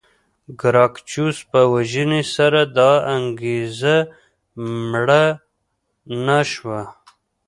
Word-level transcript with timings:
ګراکچوس 0.61 1.37
په 1.51 1.59
وژنې 1.73 2.21
سره 2.35 2.61
دا 2.77 2.91
انګېزه 3.15 3.97
مړه 4.93 5.23
نه 6.25 6.39
شوه. 6.51 6.81